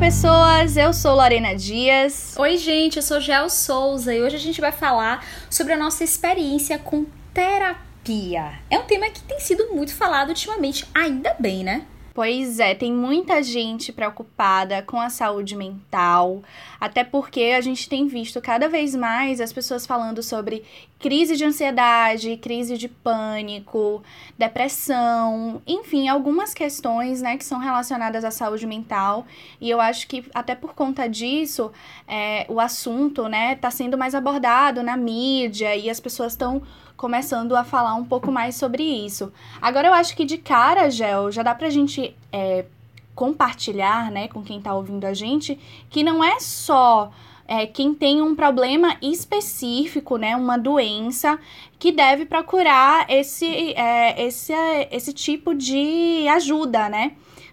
[0.00, 0.78] pessoas!
[0.78, 2.34] Eu sou Lorena Dias.
[2.38, 6.02] Oi, gente, eu sou Gel Souza e hoje a gente vai falar sobre a nossa
[6.02, 7.04] experiência com
[7.34, 8.54] terapia.
[8.70, 11.84] É um tema que tem sido muito falado ultimamente, ainda bem, né?
[12.20, 16.42] Pois é, tem muita gente preocupada com a saúde mental,
[16.78, 20.62] até porque a gente tem visto cada vez mais as pessoas falando sobre
[20.98, 24.02] crise de ansiedade, crise de pânico,
[24.36, 29.26] depressão, enfim, algumas questões, né, que são relacionadas à saúde mental.
[29.58, 31.72] E eu acho que até por conta disso,
[32.06, 36.60] é, o assunto, né, tá sendo mais abordado na mídia e as pessoas estão
[37.00, 39.32] começando a falar um pouco mais sobre isso.
[39.58, 42.66] Agora eu acho que de cara, Gel, já dá pra gente é,
[43.14, 45.58] compartilhar, né, com quem tá ouvindo a gente,
[45.88, 47.10] que não é só
[47.48, 51.38] é, quem tem um problema específico, né, uma doença,
[51.78, 54.52] que deve procurar esse, é, esse,
[54.90, 57.12] esse tipo de ajuda, né?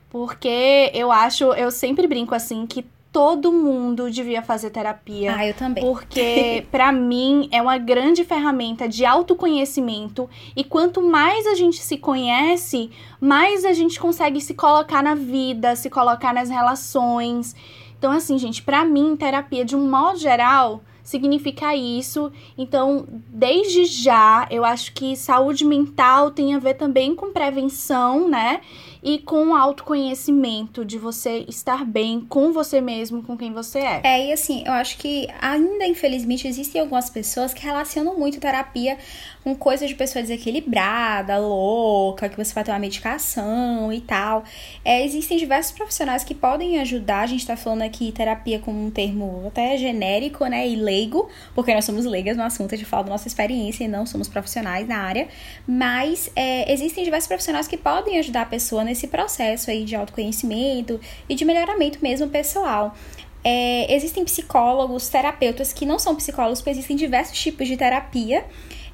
[0.09, 2.85] Porque eu acho, eu sempre brinco assim, que
[3.17, 5.35] todo mundo devia fazer terapia.
[5.35, 5.83] Ah, eu também.
[5.83, 10.29] Porque, para mim, é uma grande ferramenta de autoconhecimento.
[10.55, 15.75] E quanto mais a gente se conhece, mais a gente consegue se colocar na vida,
[15.75, 17.55] se colocar nas relações.
[17.97, 22.31] Então, assim, gente, para mim, terapia, de um modo geral, significa isso.
[22.55, 28.61] Então, desde já, eu acho que saúde mental tem a ver também com prevenção, né?
[29.07, 34.01] E com o autoconhecimento de você estar bem com você mesmo, com quem você é.
[34.03, 38.97] É, e assim, eu acho que ainda infelizmente existem algumas pessoas que relacionam muito terapia
[39.45, 44.43] com coisa de pessoa desequilibrada, louca, que você vai ter uma medicação e tal.
[44.83, 47.21] É, existem diversos profissionais que podem ajudar.
[47.21, 51.73] A gente tá falando aqui terapia como um termo até genérico, né, e leigo, porque
[51.73, 54.85] nós somos leigas no assunto, a gente fala da nossa experiência e não somos profissionais
[54.85, 55.29] na área.
[55.65, 60.99] Mas é, existem diversos profissionais que podem ajudar a pessoa nesse processo aí de autoconhecimento
[61.27, 62.95] e de melhoramento mesmo pessoal.
[63.43, 68.45] É, existem psicólogos, terapeutas que não são psicólogos, porque existem diversos tipos de terapia.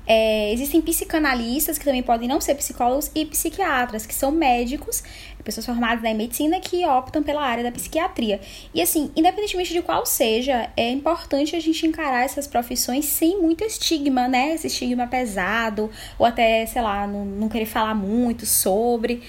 [0.06, 5.02] É, existem psicanalistas que também podem não ser psicólogos e psiquiatras, que são médicos,
[5.44, 8.40] pessoas formadas em medicina que optam pela área da psiquiatria.
[8.74, 13.64] E assim, independentemente de qual seja, é importante a gente encarar essas profissões sem muito
[13.64, 14.54] estigma, né?
[14.54, 19.22] Esse estigma pesado, ou até, sei lá, não, não querer falar muito sobre.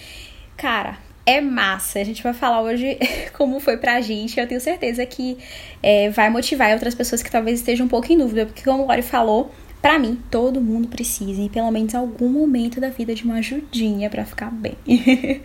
[0.56, 1.98] Cara, é massa.
[1.98, 2.98] A gente vai falar hoje
[3.36, 4.38] como foi pra gente.
[4.38, 5.38] Eu tenho certeza que
[5.82, 8.86] é, vai motivar outras pessoas que talvez estejam um pouco em dúvida, porque como o
[8.86, 9.50] Lori falou,
[9.80, 14.08] para mim, todo mundo precisa, em pelo menos algum momento da vida, de uma ajudinha
[14.08, 14.76] para ficar bem.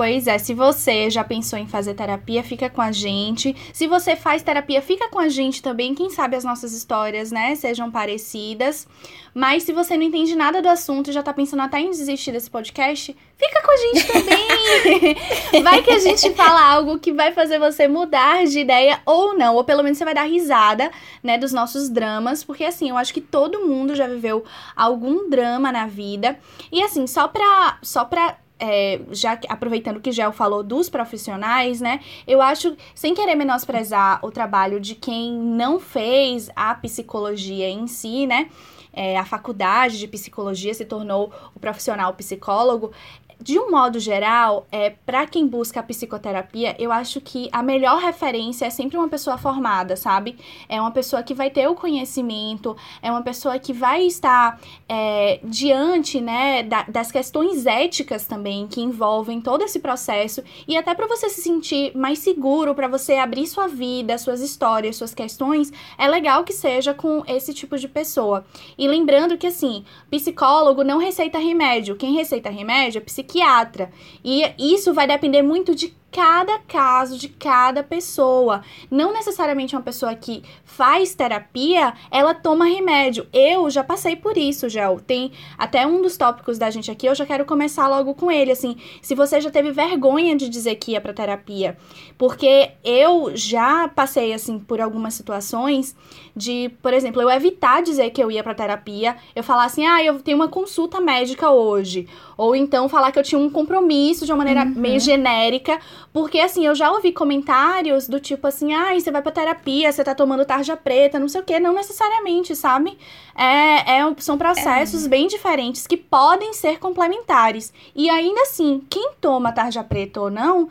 [0.00, 3.54] Pois é, se você já pensou em fazer terapia, fica com a gente.
[3.70, 5.94] Se você faz terapia, fica com a gente também.
[5.94, 8.88] Quem sabe as nossas histórias, né, sejam parecidas.
[9.34, 12.32] Mas se você não entende nada do assunto e já tá pensando até em desistir
[12.32, 15.60] desse podcast, fica com a gente também.
[15.62, 19.54] vai que a gente fala algo que vai fazer você mudar de ideia ou não,
[19.54, 20.90] ou pelo menos você vai dar risada,
[21.22, 25.70] né, dos nossos dramas, porque assim, eu acho que todo mundo já viveu algum drama
[25.70, 26.38] na vida.
[26.72, 32.00] E assim, só pra só pra é, já aproveitando que Gel falou dos profissionais, né?
[32.26, 38.26] Eu acho, sem querer menosprezar o trabalho de quem não fez a psicologia em si,
[38.26, 38.48] né?
[38.92, 42.92] É, a faculdade de psicologia se tornou o profissional psicólogo,
[43.40, 47.98] de um modo geral, é, para quem busca a psicoterapia, eu acho que a melhor
[47.98, 50.36] referência é sempre uma pessoa formada, sabe?
[50.68, 55.40] É uma pessoa que vai ter o conhecimento, é uma pessoa que vai estar é,
[55.42, 61.06] diante, né, da, das questões éticas também que envolvem todo esse processo e até para
[61.06, 66.06] você se sentir mais seguro, para você abrir sua vida, suas histórias, suas questões, é
[66.06, 68.44] legal que seja com esse tipo de pessoa.
[68.76, 73.90] E lembrando que assim, psicólogo não receita remédio, quem receita remédio é psiquiatra psiquiatra.
[74.24, 78.62] E isso vai depender muito de cada caso de cada pessoa.
[78.90, 83.26] Não necessariamente uma pessoa que faz terapia, ela toma remédio.
[83.32, 85.00] Eu já passei por isso, Gel.
[85.00, 88.52] Tem até um dos tópicos da gente aqui, eu já quero começar logo com ele,
[88.52, 91.76] assim, se você já teve vergonha de dizer que ia para terapia,
[92.18, 95.96] porque eu já passei assim por algumas situações
[96.34, 100.02] de, por exemplo, eu evitar dizer que eu ia para terapia, eu falar assim: "Ah,
[100.02, 104.32] eu tenho uma consulta médica hoje", ou então falar que eu tinha um compromisso de
[104.32, 104.72] uma maneira uhum.
[104.76, 105.78] meio genérica,
[106.12, 110.02] porque, assim, eu já ouvi comentários do tipo assim, ah, você vai pra terapia, você
[110.02, 111.60] tá tomando tarja preta, não sei o quê.
[111.60, 112.98] Não necessariamente, sabe?
[113.36, 115.08] É, é, são processos é.
[115.08, 117.72] bem diferentes que podem ser complementares.
[117.94, 120.68] E ainda assim, quem toma tarja preta ou não,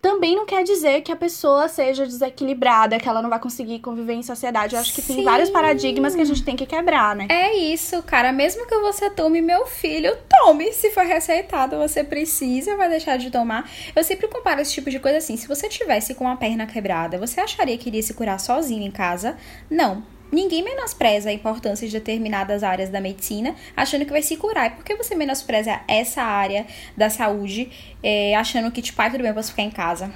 [0.00, 4.14] também não quer dizer que a pessoa seja desequilibrada, que ela não vai conseguir conviver
[4.14, 4.74] em sociedade.
[4.74, 5.16] Eu acho que Sim.
[5.16, 7.26] tem vários paradigmas que a gente tem que quebrar, né?
[7.28, 8.32] É isso, cara.
[8.32, 10.72] Mesmo que você tome meu filho, tome.
[10.72, 13.68] Se for receitado, você precisa, vai deixar de tomar.
[13.94, 15.36] Eu sempre comparo esse tipo de coisa assim.
[15.36, 18.90] Se você tivesse com a perna quebrada, você acharia que iria se curar sozinho em
[18.90, 19.36] casa?
[19.68, 20.02] Não.
[20.30, 24.66] Ninguém menospreza a importância de determinadas áreas da medicina, achando que vai se curar.
[24.66, 26.66] E por que você menospreza essa área
[26.96, 27.70] da saúde,
[28.02, 30.12] é, achando que, tipo, ah, tudo bem, eu posso ficar em casa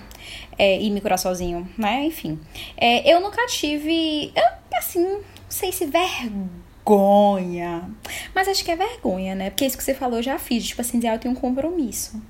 [0.59, 2.05] é, e me curar sozinho, né?
[2.05, 2.39] Enfim.
[2.77, 4.33] É, eu nunca tive,
[4.75, 7.91] assim, não sei se vergonha.
[8.35, 9.51] Mas acho que é vergonha, né?
[9.51, 10.67] Porque isso que você falou eu já fiz.
[10.67, 12.23] Tipo assim, eu tenho um compromisso.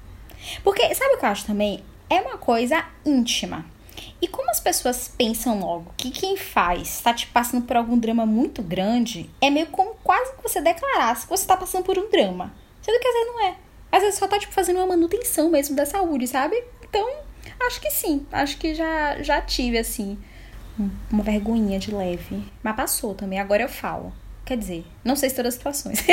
[0.62, 1.82] Porque, sabe o que eu acho também?
[2.08, 3.71] É uma coisa íntima.
[4.20, 8.24] E como as pessoas pensam logo que quem faz está te passando por algum drama
[8.24, 12.10] muito grande, é meio como quase que você declarasse que você está passando por um
[12.10, 12.52] drama.
[12.80, 13.56] Sendo que às vezes não é.
[13.92, 16.62] Às vezes só tá tipo, fazendo uma manutenção mesmo da saúde, sabe?
[16.82, 17.08] Então,
[17.66, 18.26] acho que sim.
[18.32, 20.18] Acho que já, já tive, assim,
[21.10, 22.42] uma vergonhinha de leve.
[22.62, 23.38] Mas passou também.
[23.38, 24.12] Agora eu falo.
[24.44, 26.04] Quer dizer, não sei se todas as situações.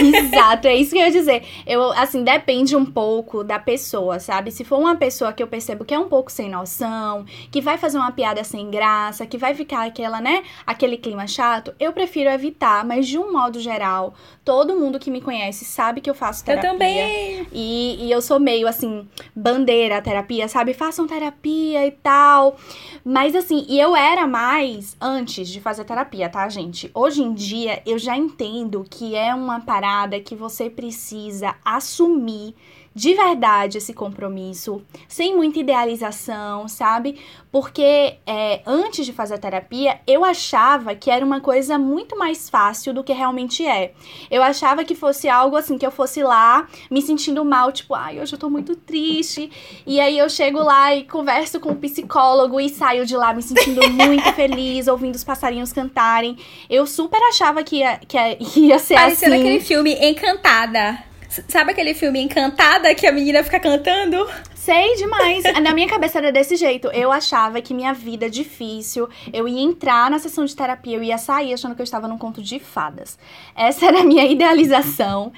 [0.00, 1.42] Exato, é isso que eu ia dizer.
[1.66, 4.50] Eu, assim, depende um pouco da pessoa, sabe?
[4.50, 7.76] Se for uma pessoa que eu percebo que é um pouco sem noção, que vai
[7.78, 12.30] fazer uma piada sem graça, que vai ficar aquela, né, aquele clima chato, eu prefiro
[12.30, 14.14] evitar, mas de um modo geral,
[14.44, 16.68] todo mundo que me conhece sabe que eu faço terapia.
[16.68, 17.46] Eu também.
[17.52, 20.74] E, e eu sou meio, assim, bandeira terapia, sabe?
[20.74, 22.56] Façam terapia e tal.
[23.04, 26.73] Mas, assim, e eu era mais antes de fazer terapia terapia, tá, gente?
[26.92, 32.54] Hoje em dia eu já entendo que é uma parada que você precisa assumir
[32.94, 37.18] de verdade esse compromisso, sem muita idealização, sabe?
[37.50, 42.48] Porque é, antes de fazer a terapia, eu achava que era uma coisa muito mais
[42.48, 43.92] fácil do que realmente é.
[44.30, 48.20] Eu achava que fosse algo assim, que eu fosse lá me sentindo mal, tipo, ai,
[48.20, 49.50] hoje eu tô muito triste.
[49.86, 53.42] E aí eu chego lá e converso com o psicólogo e saio de lá me
[53.42, 56.36] sentindo muito feliz, ouvindo os passarinhos cantarem.
[56.70, 58.16] Eu super achava que ia, que
[58.60, 59.42] ia ser Parecendo assim.
[59.42, 61.13] aquele filme Encantada.
[61.48, 64.28] Sabe aquele filme Encantada que a menina fica cantando?
[64.54, 65.42] Sei demais.
[65.62, 66.88] Na minha cabeça era desse jeito.
[66.88, 71.02] Eu achava que minha vida é difícil, eu ia entrar na sessão de terapia, eu
[71.02, 73.18] ia sair achando que eu estava num conto de fadas.
[73.54, 75.32] Essa era a minha idealização.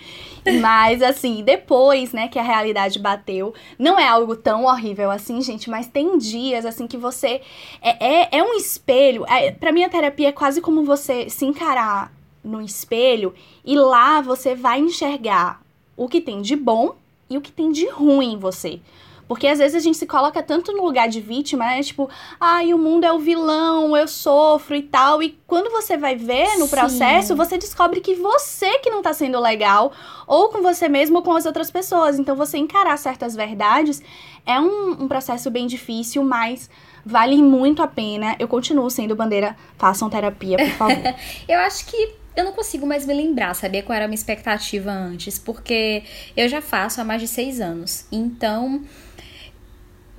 [0.61, 5.69] Mas, assim, depois, né, que a realidade bateu, não é algo tão horrível assim, gente,
[5.69, 7.41] mas tem dias, assim, que você.
[7.83, 9.25] É, é, é um espelho.
[9.27, 12.13] É, pra mim, a terapia é quase como você se encarar
[12.45, 13.35] no espelho
[13.65, 15.66] e lá você vai enxergar
[15.97, 16.95] o que tem de bom
[17.29, 18.81] e o que tem de ruim em você.
[19.29, 21.83] Porque às vezes a gente se coloca tanto no lugar de vítima, né?
[21.83, 22.09] Tipo,
[22.41, 25.21] ai, o mundo é o vilão, eu sofro e tal.
[25.23, 26.71] E quando você vai ver no Sim.
[26.71, 29.93] processo, você descobre que você que não tá sendo legal,
[30.27, 32.19] ou com você mesmo ou com as outras pessoas.
[32.19, 34.01] Então você encarar certas verdades
[34.45, 36.71] é um, um processo bem difícil, mas
[37.05, 38.37] vale muito a pena.
[38.39, 41.15] Eu continuo sendo bandeira, façam terapia, por favor.
[41.49, 44.91] eu acho que eu não consigo mais me lembrar, sabia qual era a minha expectativa
[44.91, 46.03] antes, porque
[46.37, 48.07] eu já faço há mais de seis anos.
[48.13, 48.85] Então.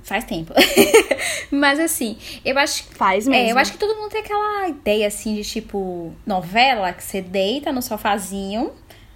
[0.02, 0.54] Faz tempo.
[1.52, 2.94] Mas assim, eu acho que.
[2.94, 3.48] Faz mesmo.
[3.48, 7.20] É, eu acho que todo mundo tem aquela ideia assim de tipo novela, que você
[7.20, 8.72] deita no sofazinho,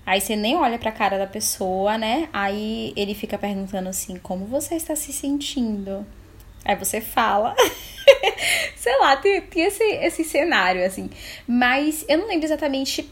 [0.07, 2.29] aí você nem olha pra cara da pessoa, né?
[2.33, 6.07] Aí ele fica perguntando assim, como você está se sentindo?
[6.65, 7.55] Aí você fala.
[8.77, 11.09] Sei lá, tem, esse, esse cenário, assim.
[11.47, 13.09] Mas eu não lembro exatamente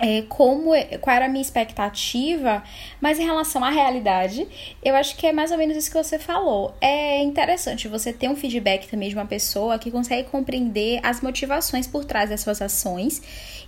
[0.00, 2.62] é, como é, qual era a minha expectativa,
[3.00, 4.48] mas em relação à realidade,
[4.82, 6.74] eu acho que é mais ou menos isso que você falou.
[6.80, 11.86] É interessante você ter um feedback também de uma pessoa que consegue compreender as motivações
[11.86, 13.22] por trás das suas ações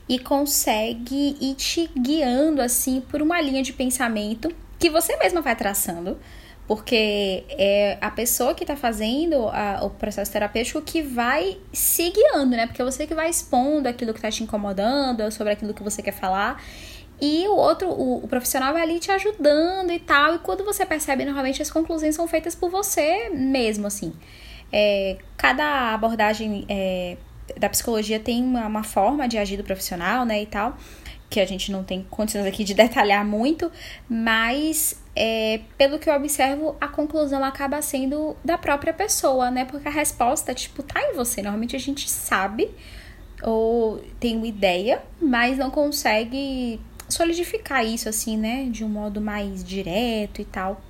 [0.08, 5.54] e consegue ir te guiando assim por uma linha de pensamento que você mesma vai
[5.54, 6.18] traçando
[6.66, 12.56] porque é a pessoa que está fazendo a, o processo terapêutico que vai se guiando,
[12.56, 12.66] né?
[12.66, 16.02] Porque é você que vai expondo aquilo que está te incomodando, sobre aquilo que você
[16.02, 16.62] quer falar.
[17.20, 20.36] E o outro, o, o, profissional vai ali te ajudando e tal.
[20.36, 24.12] E quando você percebe, normalmente as conclusões são feitas por você mesmo, assim.
[24.72, 27.16] É, cada abordagem é,
[27.58, 30.76] da psicologia tem uma, uma forma de agir do profissional, né, e tal
[31.32, 33.72] que a gente não tem condições aqui de detalhar muito,
[34.08, 39.64] mas é, pelo que eu observo, a conclusão acaba sendo da própria pessoa, né?
[39.64, 41.42] Porque a resposta, tipo, tá em você.
[41.42, 42.70] Normalmente a gente sabe
[43.42, 48.66] ou tem uma ideia, mas não consegue solidificar isso, assim, né?
[48.70, 50.80] De um modo mais direto e tal.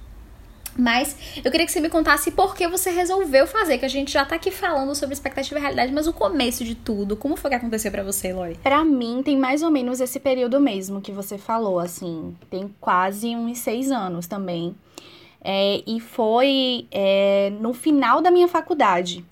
[0.76, 4.12] Mas eu queria que você me contasse por que você resolveu fazer, que a gente
[4.12, 7.50] já tá aqui falando sobre expectativa e realidade, mas o começo de tudo, como foi
[7.50, 8.56] que aconteceu para você, Eloy?
[8.62, 13.36] Para mim, tem mais ou menos esse período mesmo que você falou, assim, tem quase
[13.36, 14.74] uns seis anos também.
[15.44, 19.24] É, e foi é, no final da minha faculdade.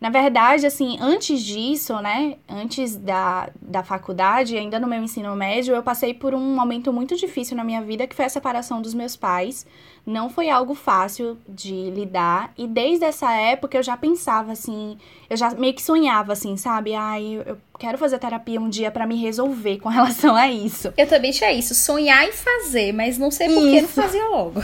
[0.00, 5.74] Na verdade, assim, antes disso, né, antes da, da faculdade, ainda no meu ensino médio,
[5.74, 8.94] eu passei por um momento muito difícil na minha vida, que foi a separação dos
[8.94, 9.66] meus pais.
[10.06, 14.96] Não foi algo fácil de lidar, e desde essa época eu já pensava assim,
[15.28, 16.94] eu já meio que sonhava assim, sabe?
[16.94, 20.94] Ai, eu quero fazer terapia um dia para me resolver com relação a isso.
[20.96, 24.62] Eu também tinha isso, sonhar e fazer, mas não sei por que não fazia logo.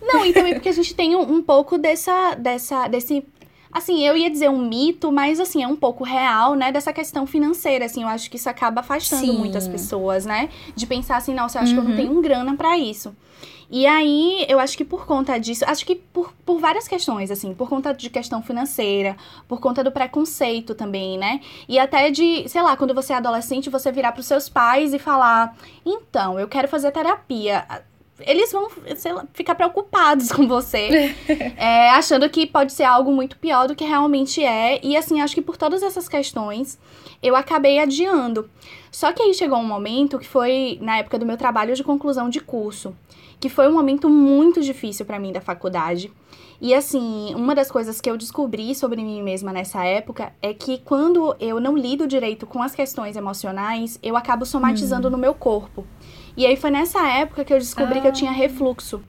[0.00, 3.26] Não, e também porque a gente tem um, um pouco dessa, dessa, desse
[3.72, 6.72] Assim, eu ia dizer um mito, mas assim, é um pouco real, né?
[6.72, 9.38] Dessa questão financeira, assim, eu acho que isso acaba afastando Sim.
[9.38, 10.48] muitas pessoas, né?
[10.74, 11.80] De pensar assim, nossa, eu acho uhum.
[11.80, 12.08] que eu não uhum.
[12.08, 13.14] tenho grana para isso.
[13.70, 17.52] E aí, eu acho que por conta disso, acho que por, por várias questões, assim,
[17.52, 19.14] por conta de questão financeira,
[19.46, 21.40] por conta do preconceito também, né?
[21.68, 24.98] E até de, sei lá, quando você é adolescente, você virar pros seus pais e
[24.98, 27.66] falar: então, eu quero fazer terapia
[28.20, 28.68] eles vão
[29.14, 31.14] lá, ficar preocupados com você,
[31.56, 34.80] é, achando que pode ser algo muito pior do que realmente é.
[34.82, 36.78] E assim, acho que por todas essas questões,
[37.22, 38.48] eu acabei adiando.
[38.90, 42.28] Só que aí chegou um momento que foi na época do meu trabalho de conclusão
[42.28, 42.96] de curso,
[43.38, 46.12] que foi um momento muito difícil para mim da faculdade.
[46.60, 50.78] E assim, uma das coisas que eu descobri sobre mim mesma nessa época é que
[50.78, 55.12] quando eu não lido direito com as questões emocionais, eu acabo somatizando hum.
[55.12, 55.86] no meu corpo.
[56.38, 58.02] E aí foi nessa época que eu descobri ah.
[58.02, 58.34] que eu tinha ah.
[58.34, 59.02] refluxo.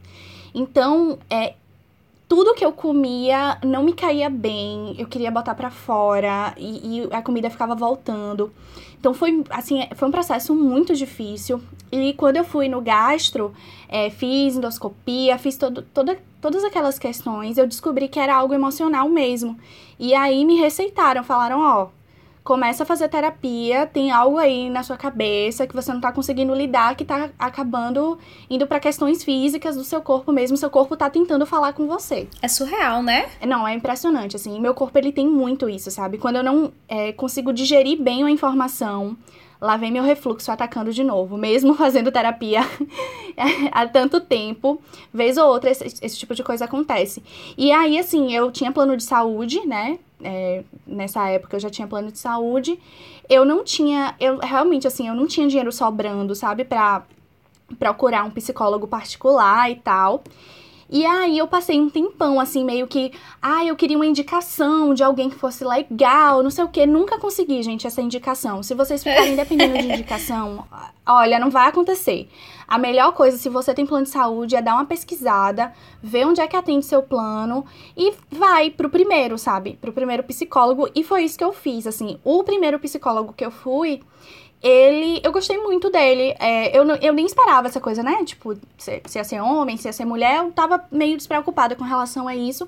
[0.51, 1.53] Então, é,
[2.27, 7.07] tudo que eu comia não me caía bem, eu queria botar para fora e, e,
[7.11, 8.51] a comida ficava voltando.
[8.99, 11.61] Então foi assim, foi um processo muito difícil.
[11.91, 13.53] E quando eu fui no gastro,
[13.87, 19.07] é, fiz endoscopia, fiz todo, toda, todas aquelas questões, eu descobri que era algo emocional
[19.07, 19.55] mesmo.
[19.99, 21.87] E aí me receitaram, falaram, ó,
[22.49, 26.51] começa a fazer terapia, tem algo aí na sua cabeça que você não tá conseguindo
[26.55, 28.17] lidar, que tá acabando
[28.49, 32.27] indo para questões físicas do seu corpo mesmo, seu corpo tá tentando falar com você.
[32.41, 33.29] É surreal, né?
[33.47, 36.17] Não, é impressionante, assim, meu corpo ele tem muito isso, sabe?
[36.17, 39.15] Quando eu não é, consigo digerir bem uma informação,
[39.61, 42.61] lá vem meu refluxo atacando de novo, mesmo fazendo terapia
[43.71, 44.81] há tanto tempo,
[45.13, 47.21] vez ou outra esse, esse, tipo de coisa acontece.
[47.55, 49.99] E aí, assim, eu tinha plano de saúde, né?
[50.23, 52.79] É, nessa época eu já tinha plano de saúde.
[53.29, 57.03] Eu não tinha, eu realmente assim, eu não tinha dinheiro sobrando, sabe, pra
[57.77, 60.23] procurar um psicólogo particular e tal.
[60.89, 63.11] E aí eu passei um tempão, assim, meio que.
[63.39, 66.85] Ah, eu queria uma indicação de alguém que fosse legal, não sei o quê.
[66.87, 68.63] Nunca consegui, gente, essa indicação.
[68.63, 70.65] Se vocês ficarem dependendo de indicação,
[71.05, 72.27] olha, não vai acontecer.
[72.67, 76.41] A melhor coisa, se você tem plano de saúde, é dar uma pesquisada, ver onde
[76.41, 77.65] é que atende seu plano
[77.95, 79.77] e vai pro primeiro, sabe?
[79.79, 80.89] Pro primeiro psicólogo.
[80.95, 82.19] E foi isso que eu fiz, assim.
[82.23, 84.01] O primeiro psicólogo que eu fui,
[84.61, 85.21] ele.
[85.23, 86.35] Eu gostei muito dele.
[86.39, 88.23] É, eu, eu nem esperava essa coisa, né?
[88.25, 91.83] Tipo, se, se ia ser homem, se ia ser mulher, eu tava meio despreocupada com
[91.83, 92.67] relação a isso.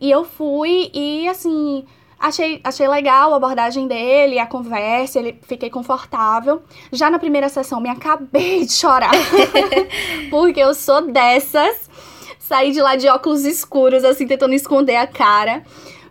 [0.00, 1.84] E eu fui e, assim.
[2.18, 6.62] Achei, achei legal a abordagem dele, a conversa, ele fiquei confortável.
[6.92, 9.10] Já na primeira sessão me acabei de chorar.
[10.30, 11.90] porque eu sou dessas.
[12.38, 15.64] Saí de lá de óculos escuros, assim, tentando esconder a cara.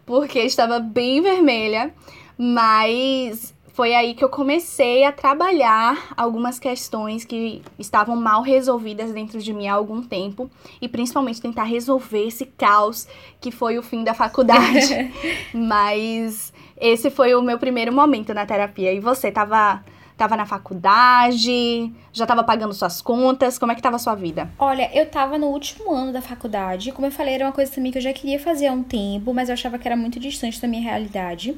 [0.06, 1.94] Porque estava bem vermelha.
[2.38, 9.40] Mas foi aí que eu comecei a trabalhar algumas questões que estavam mal resolvidas dentro
[9.40, 13.08] de mim há algum tempo e principalmente tentar resolver esse caos
[13.40, 15.12] que foi o fim da faculdade.
[15.52, 18.94] Mas esse foi o meu primeiro momento na terapia.
[18.94, 19.84] E você tava
[20.16, 24.48] tava na faculdade, já tava pagando suas contas, como é que tava a sua vida?
[24.60, 27.92] Olha, eu tava no último ano da faculdade, como eu falei, era uma coisa também
[27.92, 30.62] que eu já queria fazer há um tempo, mas eu achava que era muito distante
[30.62, 31.58] da minha realidade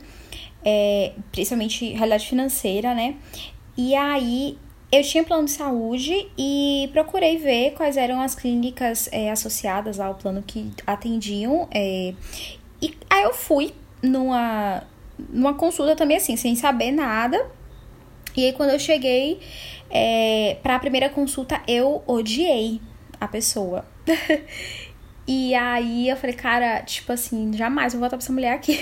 [0.65, 3.15] é, principalmente realidade financeira, né?
[3.77, 4.57] E aí
[4.91, 10.15] eu tinha plano de saúde e procurei ver quais eram as clínicas é, associadas ao
[10.15, 11.67] plano que atendiam.
[11.71, 12.13] É,
[12.81, 14.83] e aí eu fui numa,
[15.29, 17.43] numa consulta também assim, sem saber nada.
[18.37, 19.39] E aí quando eu cheguei
[19.89, 22.79] é, para a primeira consulta, eu odiei
[23.19, 23.85] a pessoa.
[25.27, 28.77] e aí eu falei, cara, tipo assim, jamais vou voltar pra essa mulher aqui.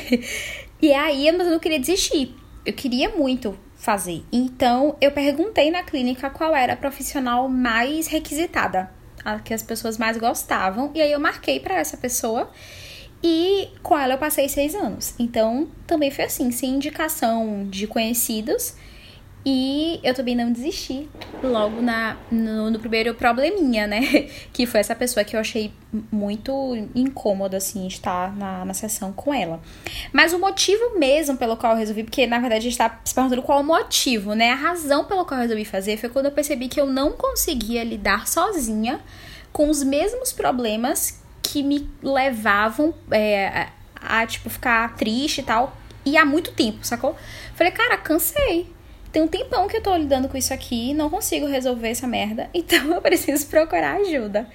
[0.81, 2.35] E aí eu não queria desistir.
[2.65, 4.23] Eu queria muito fazer.
[4.31, 8.91] Então eu perguntei na clínica qual era a profissional mais requisitada,
[9.23, 10.91] a que as pessoas mais gostavam.
[10.93, 12.50] E aí eu marquei para essa pessoa.
[13.23, 15.13] E com ela eu passei seis anos.
[15.19, 18.75] Então também foi assim, sem indicação de conhecidos.
[19.43, 21.10] E eu também não desisti
[21.41, 24.00] logo na, no, no, primeiro probleminha, né?
[24.53, 25.74] Que foi essa pessoa que eu achei
[26.12, 29.60] muito incômoda, assim, estar na, na sessão com ela.
[30.13, 33.15] Mas o motivo mesmo pelo qual eu resolvi, porque na verdade a gente tá se
[33.15, 34.51] perguntando qual o motivo, né?
[34.51, 37.83] A razão pelo qual eu resolvi fazer foi quando eu percebi que eu não conseguia
[37.83, 39.00] lidar sozinha
[39.51, 45.75] com os mesmos problemas que me levavam é, a, tipo, ficar triste e tal.
[46.05, 47.15] E há muito tempo, sacou?
[47.55, 48.69] Falei, cara, cansei.
[49.12, 52.50] Tem um tempão que eu tô lidando com isso aqui, não consigo resolver essa merda,
[52.53, 54.48] então eu preciso procurar ajuda.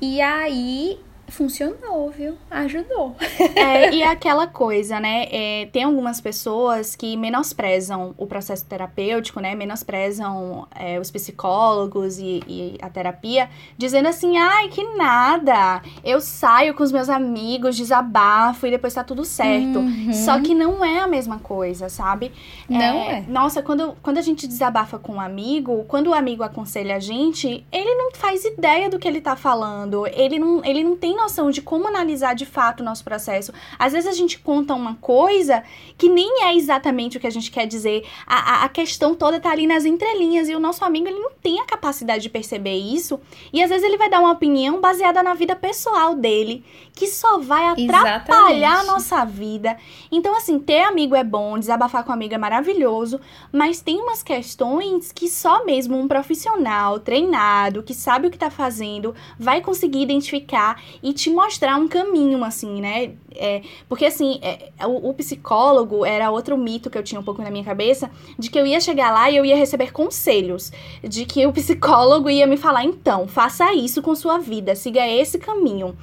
[0.00, 0.98] E aí
[1.30, 2.36] funcionou, viu?
[2.50, 3.14] Ajudou.
[3.54, 5.26] É, e é aquela coisa, né?
[5.30, 9.54] É, tem algumas pessoas que menosprezam o processo terapêutico, né?
[9.54, 16.74] Menosprezam é, os psicólogos e, e, a terapia, dizendo assim: ai, que nada, eu saio
[16.74, 19.78] com os meus amigos, desabafo e depois tá tudo certo.
[19.78, 20.12] Uhum.
[20.12, 22.32] Só que não é a mesma coisa, sabe?
[22.68, 23.18] Não é.
[23.18, 23.24] é.
[23.28, 27.64] Nossa, quando, quando a gente desabafa com um amigo, quando o amigo aconselha a gente,
[27.70, 31.50] ele não faz ideia do que ele tá falando, ele não, ele não tem noção
[31.50, 33.52] de como analisar de fato o nosso processo.
[33.78, 35.62] Às vezes a gente conta uma coisa
[35.96, 38.06] que nem é exatamente o que a gente quer dizer.
[38.26, 41.32] A, a, a questão toda tá ali nas entrelinhas e o nosso amigo ele não
[41.42, 43.20] tem a capacidade de perceber isso.
[43.52, 47.38] E às vezes ele vai dar uma opinião baseada na vida pessoal dele, que só
[47.38, 48.64] vai atrapalhar exatamente.
[48.64, 49.76] a nossa vida.
[50.10, 53.20] Então, assim, ter amigo é bom, desabafar com amigo é maravilhoso,
[53.52, 58.50] mas tem umas questões que só mesmo um profissional treinado, que sabe o que tá
[58.50, 63.12] fazendo, vai conseguir identificar e te mostrar um caminho, assim, né?
[63.34, 67.42] É, porque, assim, é, o, o, psicólogo era outro mito que eu tinha um pouco
[67.42, 70.72] na minha cabeça, de que eu ia chegar lá e eu ia receber conselhos.
[71.02, 75.38] De que o psicólogo ia me falar, então, faça isso com sua vida, siga esse
[75.38, 75.96] caminho.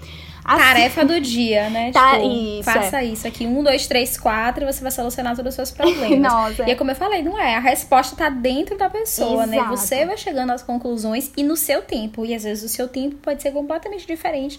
[0.47, 1.91] Assim, Tarefa do dia, né?
[1.91, 3.05] Tá, tipo, isso, faça é.
[3.05, 3.45] isso aqui.
[3.45, 6.17] Um, dois, três, quatro, e você vai solucionar todos os seus problemas.
[6.33, 7.55] Nossa, e é como eu falei, não é.
[7.55, 9.57] A resposta tá dentro da pessoa, né?
[9.57, 9.71] Exato.
[9.71, 9.75] né?
[9.75, 12.25] Você vai chegando às conclusões e no seu tempo.
[12.25, 14.57] E às vezes o seu tempo pode ser completamente diferente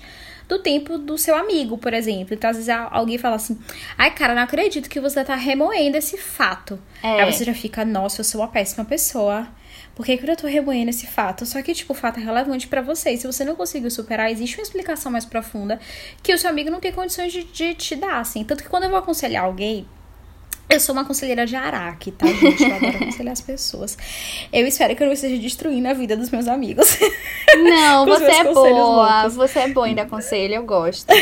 [0.49, 2.35] do tempo do seu amigo, por exemplo.
[2.35, 3.59] Então, às vezes alguém fala assim:
[3.97, 6.81] ai, cara, não acredito que você tá remoendo esse fato.
[7.03, 7.23] É.
[7.23, 9.47] Aí você já fica, nossa, eu sou uma péssima pessoa.
[9.95, 11.45] Por que, que eu tô remoendo esse fato?
[11.45, 13.11] Só que, tipo, o fato é relevante para você.
[13.11, 15.81] E se você não conseguiu superar, existe uma explicação mais profunda
[16.23, 18.45] que o seu amigo não tem condições de, de te dar, assim.
[18.45, 19.87] Tanto que quando eu vou aconselhar alguém,
[20.69, 22.63] eu sou uma conselheira de Araque, tá, gente?
[22.63, 23.97] Eu adoro aconselhar as pessoas.
[24.53, 26.99] Eu espero que eu não esteja destruindo a vida dos meus amigos.
[27.57, 29.23] Não, você é boa.
[29.23, 29.37] Loucos.
[29.37, 31.13] Você é boa ainda aconselho, eu gosto.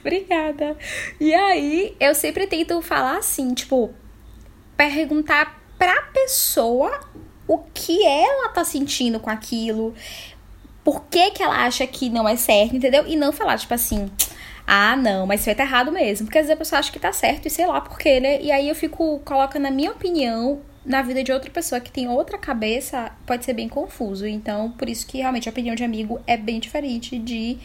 [0.00, 0.76] Obrigada.
[1.20, 3.90] E aí, eu sempre tento falar assim, tipo,
[4.76, 7.00] perguntar pra pessoa
[7.46, 9.94] o que ela tá sentindo com aquilo,
[10.84, 13.06] por que que ela acha que não é certo, entendeu?
[13.06, 14.10] E não falar, tipo assim,
[14.70, 16.26] ah, não, mas isso aí tá errado mesmo.
[16.26, 18.38] Porque às vezes a pessoa acha que tá certo e sei lá por quê, né?
[18.42, 22.06] E aí eu fico colocando a minha opinião na vida de outra pessoa que tem
[22.06, 24.26] outra cabeça, pode ser bem confuso.
[24.26, 27.56] Então, por isso que realmente a opinião de amigo é bem diferente de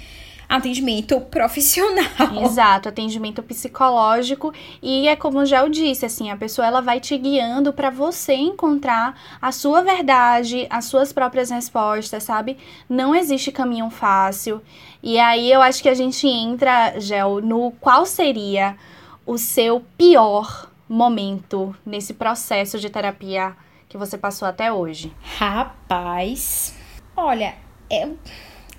[0.55, 2.05] atendimento profissional.
[2.45, 7.17] Exato, atendimento psicológico e é como já eu disse, assim, a pessoa ela vai te
[7.17, 12.57] guiando para você encontrar a sua verdade, as suas próprias respostas, sabe?
[12.87, 14.61] Não existe caminho fácil.
[15.01, 18.77] E aí eu acho que a gente entra, Gel, no qual seria
[19.25, 23.55] o seu pior momento nesse processo de terapia
[23.89, 25.11] que você passou até hoje?
[25.39, 26.75] Rapaz,
[27.17, 27.55] olha,
[27.89, 28.07] é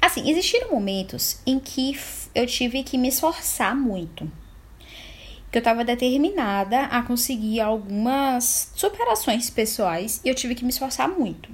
[0.04, 1.98] Assim, existiram momentos em que
[2.34, 4.30] eu tive que me esforçar muito.
[5.50, 11.08] Que eu estava determinada a conseguir algumas superações pessoais e eu tive que me esforçar
[11.08, 11.48] muito.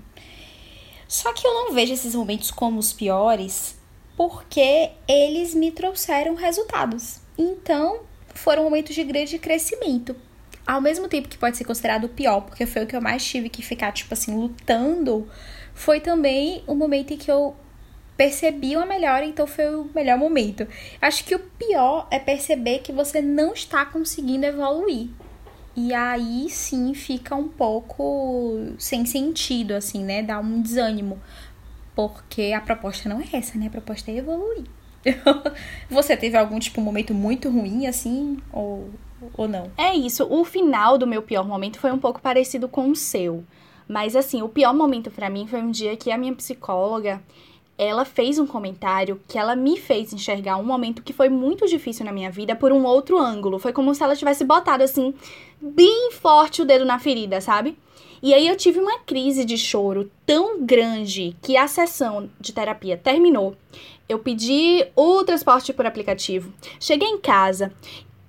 [1.06, 3.78] Só que eu não vejo esses momentos como os piores
[4.16, 7.20] porque eles me trouxeram resultados.
[7.38, 8.00] Então,
[8.34, 10.16] foram momentos de grande crescimento.
[10.66, 13.24] Ao mesmo tempo que pode ser considerado o pior, porque foi o que eu mais
[13.24, 15.30] tive que ficar, tipo assim, lutando,
[15.72, 17.54] foi também o momento em que eu
[18.20, 20.68] percebi uma melhora, então foi o melhor momento.
[21.00, 25.09] Acho que o pior é perceber que você não está conseguindo evoluir.
[25.74, 30.22] E aí sim fica um pouco sem sentido, assim, né?
[30.22, 31.18] Dá um desânimo.
[31.94, 33.68] Porque a proposta não é essa, né?
[33.68, 34.66] A proposta é evoluir.
[35.88, 38.37] você teve algum tipo momento muito ruim, assim?
[38.52, 38.90] Ou,
[39.33, 39.70] ou não?
[39.78, 40.26] É isso.
[40.28, 43.42] O final do meu pior momento foi um pouco parecido com o seu.
[43.88, 47.22] Mas assim, o pior momento para mim foi um dia que a minha psicóloga
[47.83, 52.05] ela fez um comentário que ela me fez enxergar um momento que foi muito difícil
[52.05, 53.59] na minha vida por um outro ângulo.
[53.59, 55.14] Foi como se ela tivesse botado assim,
[55.59, 57.79] bem forte o dedo na ferida, sabe?
[58.23, 62.99] E aí eu tive uma crise de choro tão grande que a sessão de terapia
[62.99, 63.57] terminou.
[64.07, 66.53] Eu pedi o transporte por aplicativo.
[66.79, 67.73] Cheguei em casa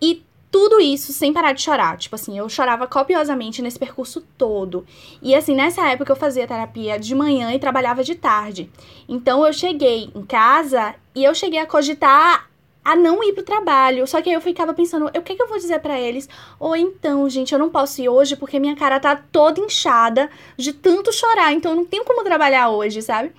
[0.02, 1.98] e tudo isso sem parar de chorar.
[1.98, 4.86] Tipo assim, eu chorava copiosamente nesse percurso todo.
[5.22, 8.70] E assim, nessa época eu fazia terapia de manhã e trabalhava de tarde.
[9.08, 12.50] Então eu cheguei em casa e eu cheguei a cogitar
[12.84, 14.06] a não ir pro trabalho.
[14.06, 16.28] Só que aí eu ficava pensando, o que, que eu vou dizer para eles?
[16.60, 20.74] Ou então, gente, eu não posso ir hoje porque minha cara tá toda inchada de
[20.74, 23.32] tanto chorar, então eu não tenho como trabalhar hoje, sabe?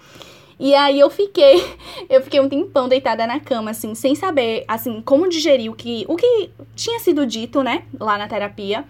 [0.59, 1.65] E aí eu fiquei,
[2.09, 6.05] eu fiquei um tempão deitada na cama, assim, sem saber, assim, como digerir o que,
[6.09, 8.85] o que tinha sido dito, né, lá na terapia.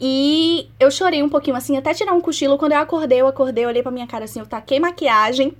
[0.00, 2.58] E eu chorei um pouquinho, assim, até tirar um cochilo.
[2.58, 5.54] Quando eu acordei, eu acordei, eu olhei pra minha cara assim, eu taquei maquiagem,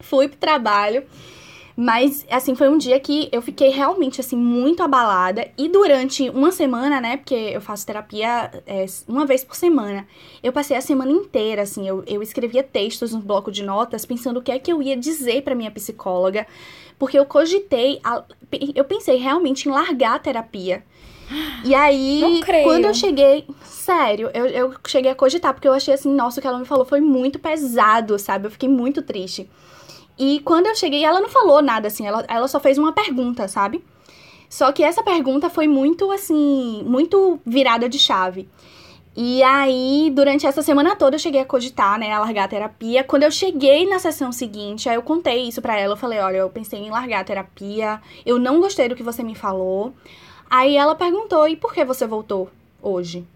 [0.00, 1.04] fui pro trabalho.
[1.82, 5.48] Mas, assim, foi um dia que eu fiquei realmente, assim, muito abalada.
[5.56, 7.16] E durante uma semana, né?
[7.16, 10.06] Porque eu faço terapia é, uma vez por semana.
[10.42, 14.40] Eu passei a semana inteira, assim, eu, eu escrevia textos no bloco de notas, pensando
[14.40, 16.46] o que é que eu ia dizer pra minha psicóloga.
[16.98, 18.24] Porque eu cogitei, a,
[18.74, 20.84] eu pensei realmente em largar a terapia.
[21.64, 26.12] E aí, quando eu cheguei, sério, eu, eu cheguei a cogitar, porque eu achei assim,
[26.14, 28.48] nossa, o que ela me falou foi muito pesado, sabe?
[28.48, 29.48] Eu fiquei muito triste.
[30.22, 33.48] E quando eu cheguei, ela não falou nada assim, ela, ela só fez uma pergunta,
[33.48, 33.82] sabe?
[34.50, 38.46] Só que essa pergunta foi muito assim, muito virada de chave.
[39.16, 43.02] E aí, durante essa semana toda, eu cheguei a cogitar, né, a largar a terapia.
[43.02, 45.94] Quando eu cheguei na sessão seguinte, aí eu contei isso pra ela.
[45.94, 49.22] Eu falei: olha, eu pensei em largar a terapia, eu não gostei do que você
[49.22, 49.94] me falou.
[50.50, 52.50] Aí ela perguntou: e por que você voltou
[52.82, 53.26] hoje?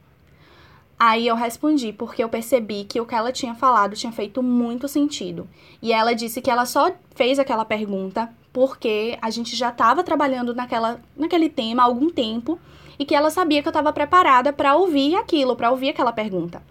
[0.98, 4.87] Aí eu respondi, porque eu percebi que o que ela tinha falado tinha feito muito
[4.87, 5.48] sentido.
[5.83, 10.54] E ela disse que ela só fez aquela pergunta porque a gente já estava trabalhando
[10.54, 12.59] naquela, naquele tema há algum tempo
[12.96, 16.62] e que ela sabia que eu estava preparada para ouvir aquilo, para ouvir aquela pergunta.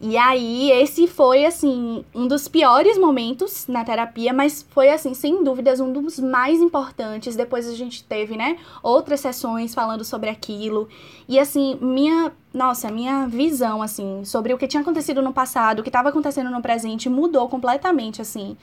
[0.00, 5.42] E aí, esse foi, assim, um dos piores momentos na terapia, mas foi, assim, sem
[5.42, 7.34] dúvidas, um dos mais importantes.
[7.34, 10.86] Depois a gente teve, né, outras sessões falando sobre aquilo.
[11.26, 15.82] E, assim, minha, nossa, minha visão, assim, sobre o que tinha acontecido no passado, o
[15.82, 18.54] que estava acontecendo no presente, mudou completamente, assim.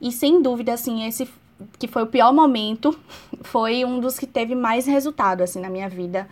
[0.00, 1.28] E, sem dúvida, assim, esse
[1.78, 2.98] que foi o pior momento,
[3.44, 6.26] foi um dos que teve mais resultado, assim, na minha vida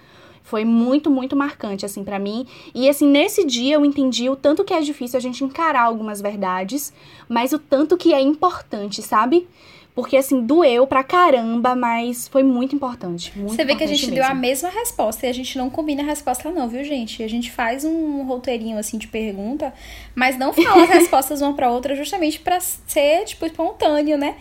[0.48, 2.46] foi muito, muito marcante, assim, para mim.
[2.74, 6.20] E, assim, nesse dia eu entendi o tanto que é difícil a gente encarar algumas
[6.22, 6.92] verdades,
[7.28, 9.46] mas o tanto que é importante, sabe?
[9.94, 13.36] Porque, assim, doeu pra caramba, mas foi muito importante.
[13.36, 14.14] Muito Você vê que a gente mesmo.
[14.14, 17.22] deu a mesma resposta e a gente não combina a resposta, não, viu, gente?
[17.22, 19.74] A gente faz um roteirinho, assim, de pergunta,
[20.14, 24.36] mas não fala as respostas uma pra outra justamente pra ser, tipo, espontâneo, né?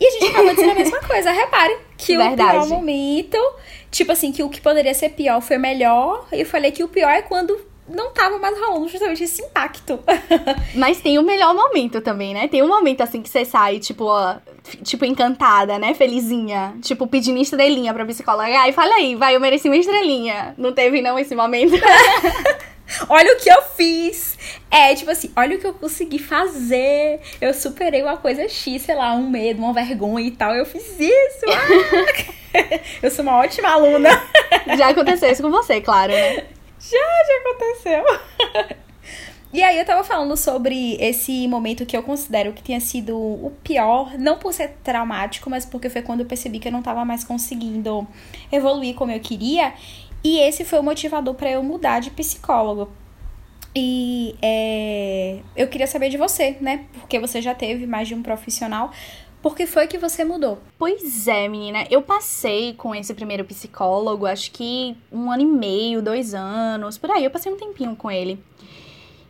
[0.00, 1.30] E a gente acabou dizendo a mesma coisa.
[1.30, 2.58] Repare que Verdade.
[2.58, 3.38] o pior momento
[3.90, 6.26] Tipo assim, que o que poderia ser pior foi melhor.
[6.32, 7.58] E eu falei que o pior é quando
[7.88, 9.98] não tava mais rolando justamente esse impacto.
[10.76, 12.46] Mas tem o melhor momento também, né?
[12.46, 14.36] Tem um momento assim que você sai, tipo, ó,
[14.84, 15.92] tipo, encantada, né?
[15.92, 16.76] Felizinha.
[16.82, 18.60] Tipo, pedindo estrelinha pra psicóloga.
[18.60, 20.54] Ai, fala aí, vai, eu mereci uma estrelinha.
[20.56, 21.74] Não teve, não, esse momento?
[23.08, 24.38] olha o que eu fiz.
[24.70, 27.20] É, tipo assim, olha o que eu consegui fazer.
[27.40, 30.54] Eu superei uma coisa X, sei lá, um medo, uma vergonha e tal.
[30.54, 31.46] Eu fiz isso.
[31.48, 32.80] Ah!
[33.02, 34.10] eu sou uma ótima aluna.
[34.76, 36.46] Já aconteceu isso com você, claro, né?
[36.78, 38.80] Já, já aconteceu.
[39.52, 43.52] E aí eu tava falando sobre esse momento que eu considero que tinha sido o
[43.64, 47.04] pior, não por ser traumático, mas porque foi quando eu percebi que eu não tava
[47.04, 48.06] mais conseguindo
[48.52, 49.74] evoluir como eu queria.
[50.22, 52.90] E esse foi o motivador para eu mudar de psicólogo.
[53.74, 56.86] E é, eu queria saber de você, né?
[56.94, 58.90] Porque você já teve mais de um profissional.
[59.40, 60.58] Por que foi que você mudou?
[60.78, 61.86] Pois é, menina.
[61.90, 67.10] Eu passei com esse primeiro psicólogo, acho que um ano e meio, dois anos, por
[67.10, 67.24] aí.
[67.24, 68.38] Eu passei um tempinho com ele.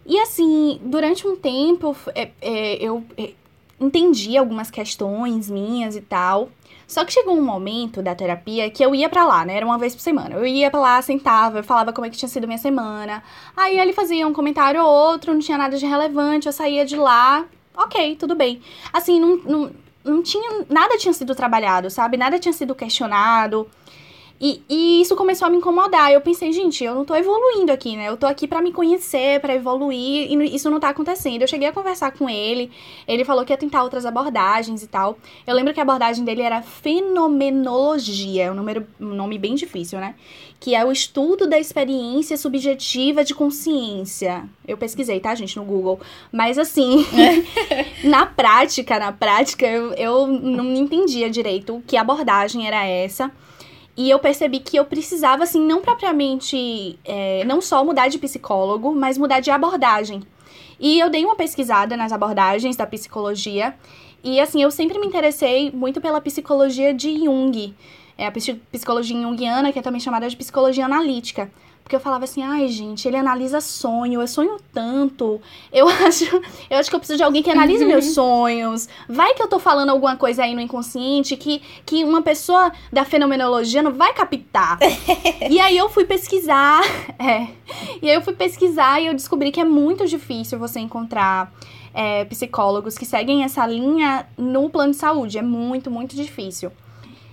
[0.04, 3.34] E assim, durante um tempo, é, é, eu é,
[3.78, 6.48] entendi algumas questões minhas e tal.
[6.90, 9.56] Só que chegou um momento da terapia que eu ia para lá, né?
[9.56, 10.34] Era uma vez por semana.
[10.34, 13.22] Eu ia pra lá, sentava, eu falava como é que tinha sido minha semana.
[13.56, 16.96] Aí ele fazia um comentário ou outro, não tinha nada de relevante, eu saía de
[16.96, 17.46] lá.
[17.76, 18.60] Ok, tudo bem.
[18.92, 19.70] Assim, não, não,
[20.04, 20.66] não tinha.
[20.68, 22.16] Nada tinha sido trabalhado, sabe?
[22.16, 23.70] Nada tinha sido questionado.
[24.40, 26.10] E, e, isso começou a me incomodar.
[26.10, 28.08] Eu pensei, gente, eu não tô evoluindo aqui, né?
[28.08, 31.42] Eu tô aqui para me conhecer, para evoluir, e isso não tá acontecendo.
[31.42, 32.70] Eu cheguei a conversar com ele,
[33.06, 35.18] ele falou que ia tentar outras abordagens e tal.
[35.46, 40.00] Eu lembro que a abordagem dele era fenomenologia, é um, número, um nome bem difícil,
[40.00, 40.14] né?
[40.58, 44.48] Que é o estudo da experiência subjetiva de consciência.
[44.66, 46.00] Eu pesquisei, tá, gente, no Google.
[46.32, 47.04] Mas assim,
[48.04, 53.30] na prática, na prática, eu, eu não entendia direito que abordagem era essa.
[54.00, 58.94] E eu percebi que eu precisava, assim, não propriamente, é, não só mudar de psicólogo,
[58.94, 60.22] mas mudar de abordagem.
[60.80, 63.74] E eu dei uma pesquisada nas abordagens da psicologia.
[64.24, 67.74] E, assim, eu sempre me interessei muito pela psicologia de Jung.
[68.16, 68.32] É a
[68.72, 71.52] psicologia junguiana, que é também chamada de psicologia analítica.
[71.90, 75.40] Porque eu falava assim, ai, gente, ele analisa sonho, eu sonho tanto.
[75.72, 76.24] Eu acho,
[76.70, 77.90] eu acho que eu preciso de alguém que analise uhum.
[77.90, 78.88] meus sonhos.
[79.08, 83.04] Vai que eu tô falando alguma coisa aí no inconsciente que, que uma pessoa da
[83.04, 84.78] fenomenologia não vai captar.
[85.50, 86.80] e aí eu fui pesquisar,
[87.18, 87.48] é.
[88.00, 91.52] E aí eu fui pesquisar e eu descobri que é muito difícil você encontrar
[91.92, 95.38] é, psicólogos que seguem essa linha no plano de saúde.
[95.38, 96.70] É muito, muito difícil.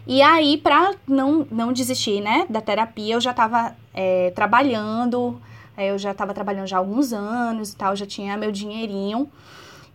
[0.08, 5.38] E aí, pra não, não desistir, né, da terapia, eu já tava é, trabalhando,
[5.76, 9.30] é, eu já tava trabalhando já há alguns anos e tal, já tinha meu dinheirinho.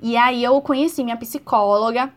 [0.03, 2.13] E aí eu conheci minha psicóloga,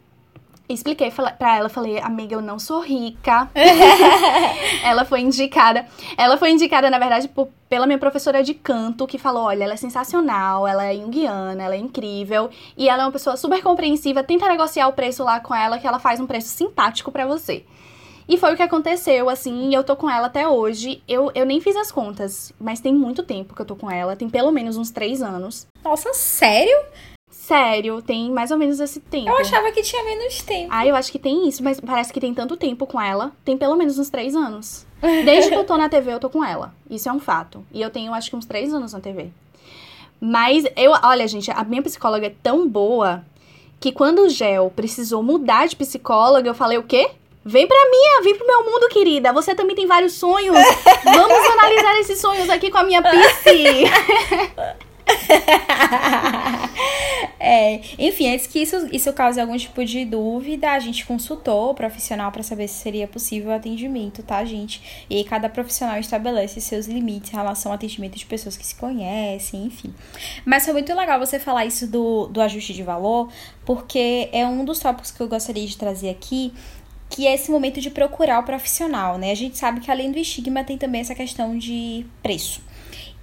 [0.67, 3.49] expliquei para ela, falei, amiga, eu não sou rica.
[4.83, 5.85] ela foi indicada.
[6.17, 9.73] Ela foi indicada, na verdade, por, pela minha professora de canto, que falou: olha, ela
[9.73, 12.49] é sensacional, ela é junguiana, ela é incrível.
[12.77, 14.23] E ela é uma pessoa super compreensiva.
[14.23, 17.65] Tenta negociar o preço lá com ela, que ela faz um preço simpático para você.
[18.27, 21.03] E foi o que aconteceu, assim, e eu tô com ela até hoje.
[21.07, 24.15] Eu, eu nem fiz as contas, mas tem muito tempo que eu tô com ela,
[24.15, 25.67] tem pelo menos uns três anos.
[25.83, 26.75] Nossa, sério?
[27.45, 29.29] Sério, tem mais ou menos esse tempo.
[29.29, 30.67] Eu achava que tinha menos tempo.
[30.71, 33.31] Ah, eu acho que tem isso, mas parece que tem tanto tempo com ela.
[33.45, 34.83] Tem pelo menos uns três anos.
[34.99, 36.73] Desde que eu tô na TV, eu tô com ela.
[36.89, 37.63] Isso é um fato.
[37.71, 39.29] E eu tenho, acho que uns três anos na TV.
[40.19, 43.23] Mas eu, olha, gente, a minha psicóloga é tão boa
[43.79, 47.11] que quando o Gel precisou mudar de psicóloga, eu falei o quê?
[47.43, 49.31] Vem pra mim, vem pro meu mundo, querida.
[49.33, 50.57] Você também tem vários sonhos.
[51.05, 53.83] Vamos analisar esses sonhos aqui com a minha psi.
[57.39, 61.73] é, enfim, antes que isso, isso cause algum tipo de dúvida, a gente consultou o
[61.73, 65.05] profissional para saber se seria possível o atendimento, tá, gente?
[65.09, 68.75] E aí cada profissional estabelece seus limites em relação ao atendimento de pessoas que se
[68.75, 69.93] conhecem, enfim.
[70.43, 73.29] Mas foi muito legal você falar isso do, do ajuste de valor,
[73.63, 76.51] porque é um dos tópicos que eu gostaria de trazer aqui,
[77.09, 79.31] que é esse momento de procurar o profissional, né?
[79.31, 82.61] A gente sabe que além do estigma tem também essa questão de preço.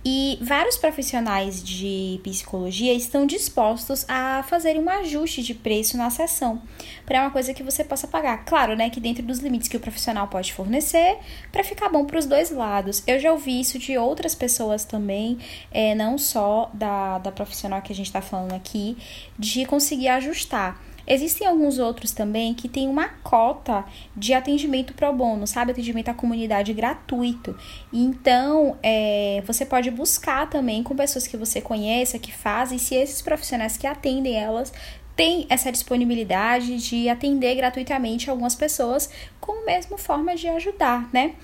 [0.04, 6.60] E vários profissionais de psicologia estão dispostos a fazerem um ajuste de preço na sessão,
[7.06, 8.44] para uma coisa que você possa pagar.
[8.44, 11.18] Claro, né, que dentro dos limites que o profissional pode fornecer,
[11.52, 13.02] para ficar bom para os dois lados.
[13.06, 15.38] Eu já ouvi isso de outras pessoas também,
[15.70, 18.96] é, não só da, da profissional que a gente está falando aqui,
[19.38, 20.80] de conseguir ajustar.
[21.06, 23.84] Existem alguns outros também que têm uma cota
[24.16, 25.72] de atendimento pro bono, sabe?
[25.72, 27.56] Atendimento à comunidade gratuito.
[27.92, 33.20] Então, é, você pode buscar também com pessoas que você conheça, que fazem, se esses
[33.20, 34.72] profissionais que atendem elas
[35.16, 39.10] têm essa disponibilidade de atender gratuitamente algumas pessoas
[39.40, 41.34] como mesmo forma de ajudar, né?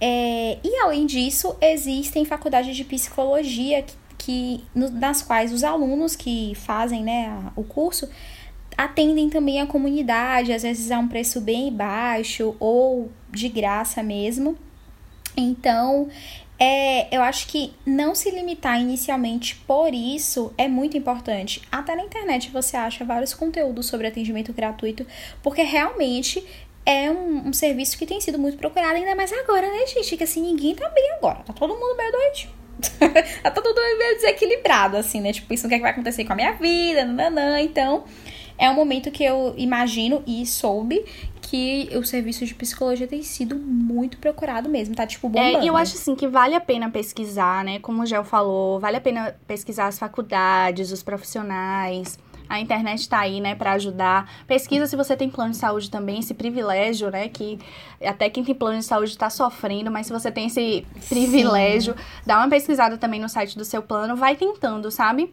[0.00, 6.54] É, e além disso, existem faculdades de psicologia que, que nas quais os alunos que
[6.56, 8.08] fazem né, o curso
[8.76, 14.56] atendem também a comunidade, às vezes a um preço bem baixo ou de graça mesmo.
[15.36, 16.08] Então,
[16.58, 21.62] é, eu acho que não se limitar inicialmente por isso é muito importante.
[21.70, 25.06] Até na internet você acha vários conteúdos sobre atendimento gratuito,
[25.42, 26.44] porque realmente
[26.86, 30.16] é um, um serviço que tem sido muito procurado, ainda mais agora, né, gente?
[30.16, 32.64] Que assim, ninguém tá bem agora, tá todo mundo meio doidinho.
[33.42, 35.32] tá todo mundo meio desequilibrado, assim, né?
[35.32, 37.60] Tipo, isso o que, é que vai acontecer com a minha vida, nananã.
[37.60, 38.04] Então,
[38.58, 41.04] é um momento que eu imagino e soube
[41.42, 45.58] que o serviço de psicologia tem sido muito procurado mesmo, tá tipo bombando.
[45.58, 47.78] É, eu acho assim que vale a pena pesquisar, né?
[47.78, 52.18] Como o Gel falou, vale a pena pesquisar as faculdades, os profissionais.
[52.48, 54.30] A internet está aí, né, para ajudar.
[54.46, 57.58] Pesquisa se você tem plano de saúde também, esse privilégio, né, que
[58.02, 62.04] até quem tem plano de saúde está sofrendo, mas se você tem esse privilégio, Sim.
[62.26, 65.32] dá uma pesquisada também no site do seu plano, vai tentando, sabe?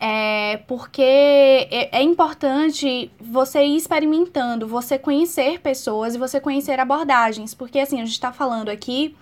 [0.00, 7.52] É, porque é, é, importante você ir experimentando, você conhecer pessoas e você conhecer abordagens.
[7.52, 9.16] Porque, assim, a gente está falando aqui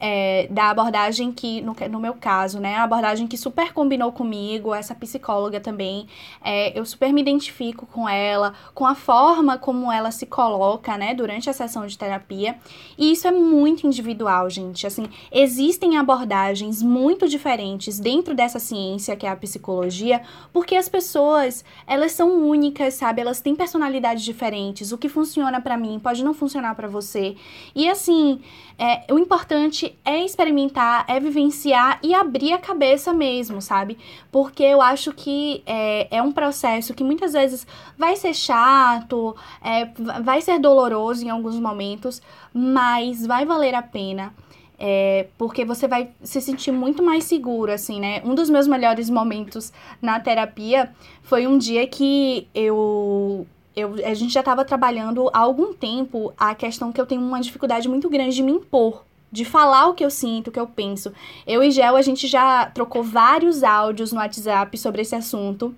[0.00, 4.74] é, da abordagem que, no, no, meu caso, né, a abordagem que super combinou comigo,
[4.74, 6.06] essa psicóloga também,
[6.42, 11.12] é, eu super me identifico com ela, com a forma como ela se coloca, né,
[11.12, 12.56] durante a sessão de terapia,
[12.96, 19.26] e isso é muito individual, gente, assim, existem abordagens muito diferentes dentro dessa ciência que
[19.26, 24.98] é a psicologia, porque as pessoas, elas são únicas, sabe, elas têm personalidades diferentes, o
[24.98, 27.36] que funciona para mim pode não funcionar para você,
[27.74, 28.40] e assim,
[28.78, 33.98] é, o importante é experimentar, é vivenciar e abrir a cabeça mesmo, sabe?
[34.30, 39.86] Porque eu acho que é, é um processo que muitas vezes vai ser chato, é,
[40.22, 42.20] vai ser doloroso em alguns momentos,
[42.52, 44.34] mas vai valer a pena.
[44.82, 48.22] É, porque você vai se sentir muito mais seguro, assim, né?
[48.24, 50.90] Um dos meus melhores momentos na terapia
[51.22, 56.54] foi um dia que eu eu, a gente já estava trabalhando há algum tempo a
[56.54, 60.04] questão que eu tenho uma dificuldade muito grande de me impor, de falar o que
[60.04, 61.12] eu sinto, o que eu penso.
[61.46, 65.74] Eu e Gel, a gente já trocou vários áudios no WhatsApp sobre esse assunto.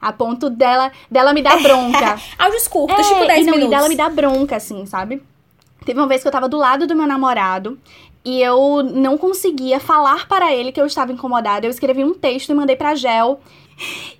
[0.00, 2.18] A ponto dela, dela me dar bronca.
[2.38, 3.72] áudios curtos, é, tipo 10 e não, minutos.
[3.72, 5.22] E dela me dar bronca, assim, sabe?
[5.84, 7.78] Teve uma vez que eu tava do lado do meu namorado
[8.24, 11.66] e eu não conseguia falar para ele que eu estava incomodada.
[11.66, 13.40] Eu escrevi um texto e mandei pra Gel.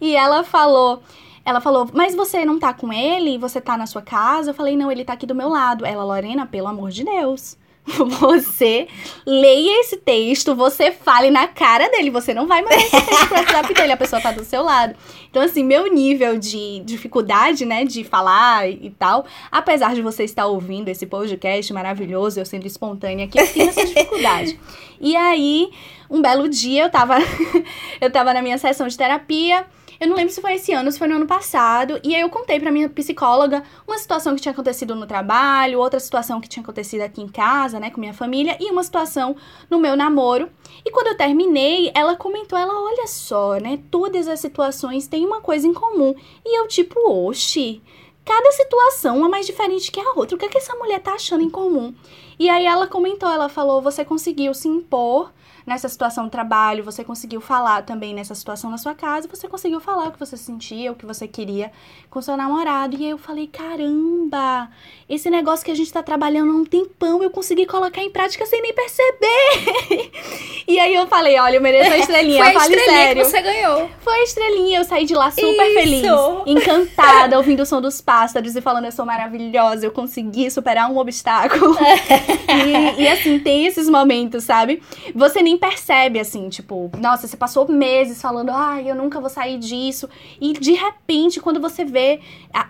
[0.01, 1.03] e ela falou.
[1.47, 3.37] Ela falou, mas você não tá com ele?
[3.37, 4.51] Você tá na sua casa?
[4.51, 5.85] Eu falei, não, ele tá aqui do meu lado.
[5.85, 7.59] Ela, Lorena, pelo amor de Deus.
[8.21, 8.89] Você
[9.27, 12.11] leia esse texto, você fale na cara dele.
[12.11, 14.95] Você não vai mandar esse texto pro WhatsApp dele, a pessoa tá do seu lado.
[15.31, 20.47] Então, assim, meu nível de dificuldade, né, de falar e tal, apesar de você estar
[20.47, 24.59] ouvindo esse podcast maravilhoso, eu sendo espontânea aqui, eu tenho essa dificuldade.
[25.01, 25.71] E aí,
[26.09, 27.17] um belo dia, eu tava,
[28.01, 29.67] eu tava na minha sessão de terapia.
[30.05, 31.99] Eu não lembro se foi esse ano, se foi no ano passado.
[32.05, 35.99] E aí eu contei pra minha psicóloga uma situação que tinha acontecido no trabalho, outra
[35.99, 39.35] situação que tinha acontecido aqui em casa, né, com minha família, e uma situação
[39.71, 40.51] no meu namoro.
[40.85, 45.41] E quando eu terminei, ela comentou, ela, olha só, né, todas as situações têm uma
[45.41, 46.15] coisa em comum.
[46.45, 47.81] E eu, tipo, oxi,
[48.27, 50.37] cada situação uma mais diferente que a outra.
[50.37, 51.95] O que, é que essa mulher tá achando em comum?
[52.39, 55.33] E aí ela comentou, ela falou, você conseguiu se impor
[55.67, 59.81] nessa situação do trabalho, você conseguiu falar também nessa situação na sua casa, você conseguiu
[59.81, 61.73] falar o que você sentia, o que você queria
[62.11, 62.97] com seu namorado.
[62.97, 64.69] E aí eu falei, caramba,
[65.09, 68.45] esse negócio que a gente tá trabalhando há um tempão, eu consegui colocar em prática
[68.45, 70.11] sem nem perceber.
[70.69, 73.23] e aí eu falei, olha, eu mereço a estrelinha, Foi a fale estrelinha sério.
[73.23, 73.91] que você ganhou.
[74.01, 75.75] Foi a estrelinha, eu saí de lá super Isso.
[75.75, 76.05] feliz,
[76.47, 80.99] encantada, ouvindo o som dos pássaros e falando, eu sou maravilhosa, eu consegui superar um
[80.99, 81.75] obstáculo.
[82.99, 84.83] e, e, assim, tem esses momentos, sabe?
[85.15, 89.59] Você nem percebe, assim, tipo, nossa, você passou meses falando, ai, eu nunca vou sair
[89.59, 90.09] disso.
[90.41, 92.21] E de repente, quando você vê,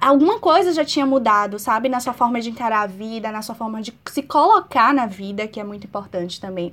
[0.01, 1.89] alguma coisa já tinha mudado, sabe?
[1.89, 5.47] Na sua forma de encarar a vida, na sua forma de se colocar na vida,
[5.47, 6.73] que é muito importante também.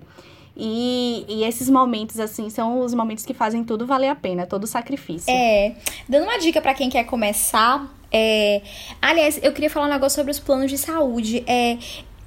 [0.56, 4.68] E, e esses momentos, assim, são os momentos que fazem tudo valer a pena, todo
[4.68, 5.32] sacrifício.
[5.34, 5.76] É,
[6.08, 8.62] dando uma dica pra quem quer começar, é...
[9.02, 11.44] aliás, eu queria falar um negócio sobre os planos de saúde.
[11.48, 11.78] É,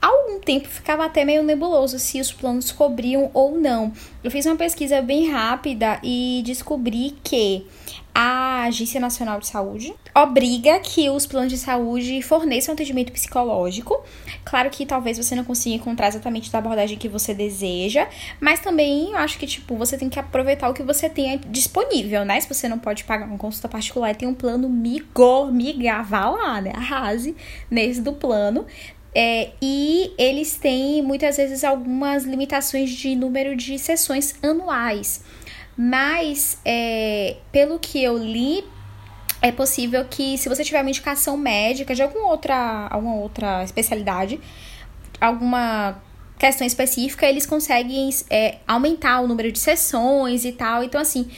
[0.05, 3.91] há algum tempo ficava até meio nebuloso se os planos cobriam ou não.
[4.23, 7.67] Eu fiz uma pesquisa bem rápida e descobri que
[8.15, 14.01] a Agência Nacional de Saúde obriga que os planos de saúde forneçam atendimento psicológico.
[14.45, 18.07] Claro que talvez você não consiga encontrar exatamente da abordagem que você deseja,
[18.41, 22.25] mas também eu acho que, tipo, você tem que aproveitar o que você tem disponível,
[22.25, 22.41] né?
[22.41, 26.61] Se você não pode pagar uma consulta particular, tem um plano migo, miga, vá lá,
[26.61, 26.73] né?
[26.75, 27.35] Arrase
[27.69, 28.65] nesse do plano.
[29.15, 35.23] É, e eles têm muitas vezes algumas limitações de número de sessões anuais.
[35.77, 38.65] Mas, é, pelo que eu li,
[39.41, 44.41] é possível que se você tiver uma indicação médica de alguma outra, alguma outra especialidade,
[45.21, 46.01] alguma
[46.39, 50.83] questão específica, eles conseguem é, aumentar o número de sessões e tal.
[50.83, 51.31] Então, assim,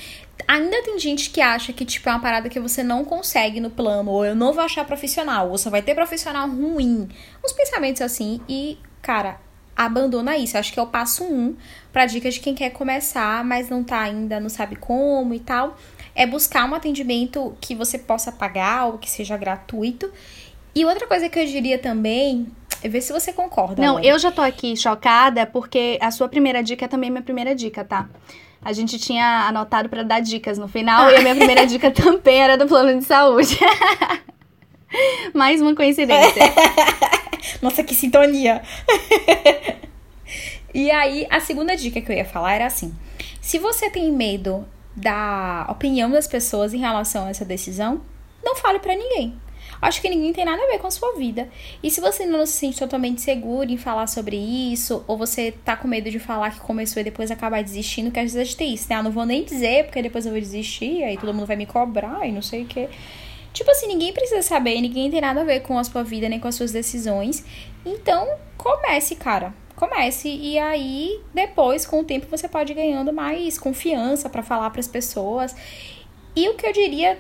[0.47, 3.71] ainda tem gente que acha que, tipo, é uma parada que você não consegue no
[3.71, 7.09] plano, ou eu não vou achar profissional, ou só vai ter profissional ruim.
[7.45, 9.39] Uns pensamentos assim, e, cara,
[9.77, 10.57] abandona isso.
[10.57, 11.55] Acho que é o passo um
[11.93, 15.77] pra dica de quem quer começar, mas não tá ainda, não sabe como e tal.
[16.15, 20.11] É buscar um atendimento que você possa pagar ou que seja gratuito.
[20.75, 22.47] E outra coisa que eu diria também
[22.83, 23.83] é ver se você concorda.
[23.83, 27.55] Não, eu já tô aqui chocada porque a sua primeira dica é também minha primeira
[27.55, 28.09] dica, tá?
[28.63, 32.43] A gente tinha anotado pra dar dicas no final e a minha primeira dica também
[32.43, 33.59] era do plano de saúde.
[35.35, 36.43] Mais uma coincidência.
[37.63, 38.63] Nossa, que sintonia!
[40.75, 42.95] e aí, a segunda dica que eu ia falar era assim:
[43.41, 44.67] se você tem medo
[44.97, 48.01] da opinião das pessoas em relação a essa decisão,
[48.43, 49.39] não fale pra ninguém.
[49.81, 51.49] Acho que ninguém tem nada a ver com a sua vida.
[51.83, 55.77] E se você não se sente totalmente seguro em falar sobre isso, ou você tá
[55.77, 58.87] com medo de falar que começou e depois acabar desistindo, que às vezes tem isso,
[58.89, 58.97] né?
[58.97, 61.67] Ah, não vou nem dizer, porque depois eu vou desistir, aí todo mundo vai me
[61.67, 62.89] cobrar e não sei o quê.
[63.53, 66.39] Tipo assim, ninguém precisa saber, ninguém tem nada a ver com a sua vida, nem
[66.39, 67.43] com as suas decisões.
[67.85, 69.55] Então, comece, cara.
[69.75, 74.81] Comece e aí depois com o tempo você pode ganhando mais confiança para falar para
[74.81, 75.55] as pessoas.
[76.35, 77.19] E o que eu diria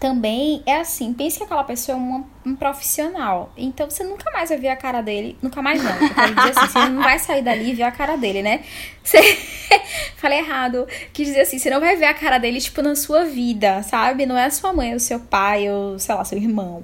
[0.00, 3.52] também é assim, pense que aquela pessoa é uma, um profissional.
[3.54, 5.36] Então você nunca mais vai ver a cara dele.
[5.42, 5.92] Nunca mais não.
[5.92, 8.64] Dizer assim, você não vai sair dali e ver a cara dele, né?
[9.04, 9.20] Você...
[10.16, 10.88] Falei errado.
[11.12, 14.24] Quis dizer assim, você não vai ver a cara dele, tipo, na sua vida, sabe?
[14.24, 16.82] Não é a sua mãe, o seu pai, ou, sei lá, seu irmão.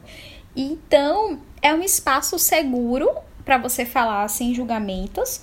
[0.55, 3.11] Então, é um espaço seguro
[3.47, 5.41] para você falar sem julgamentos.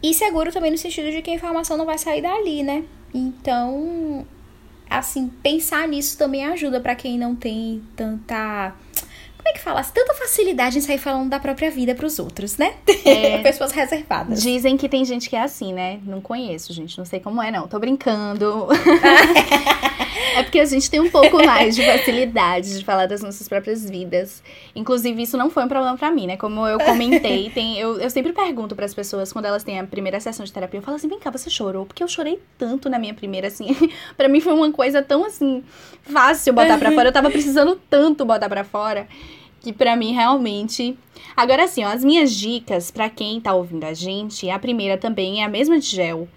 [0.00, 2.84] E seguro também no sentido de que a informação não vai sair dali, né?
[3.12, 4.24] Então,
[4.88, 8.74] assim, pensar nisso também ajuda para quem não tem tanta
[9.46, 9.84] como é que fala?
[9.84, 12.74] Tanta facilidade em sair falando da própria vida pros outros, né?
[13.04, 14.42] É, Pessoas reservadas.
[14.42, 16.00] Dizem que tem gente que é assim, né?
[16.04, 16.98] Não conheço, gente.
[16.98, 17.68] Não sei como é, não.
[17.68, 18.66] Tô brincando.
[20.34, 23.88] é porque a gente tem um pouco mais de facilidade de falar das nossas próprias
[23.88, 24.42] vidas.
[24.74, 26.36] Inclusive, isso não foi um problema para mim, né?
[26.36, 29.84] Como eu comentei, tem, eu, eu sempre pergunto para as pessoas quando elas têm a
[29.84, 31.86] primeira sessão de terapia, eu falo assim: vem cá, você chorou?
[31.86, 33.76] Porque eu chorei tanto na minha primeira, assim.
[34.16, 35.62] para mim foi uma coisa tão assim,
[36.02, 37.10] fácil botar pra fora.
[37.10, 39.06] Eu tava precisando tanto botar pra fora
[39.66, 40.96] que para mim realmente.
[41.36, 45.44] Agora ó, as minhas dicas para quem tá ouvindo a gente, a primeira também é
[45.44, 46.28] a mesma de gel.